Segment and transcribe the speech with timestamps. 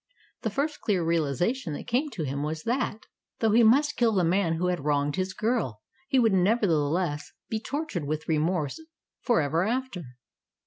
[0.41, 3.05] The first clear realization that came to him was that,
[3.37, 7.59] though he must kill the man who had wronged his girl, he would nevertheless be
[7.59, 8.81] tortured with remorse
[9.21, 10.17] for ever after.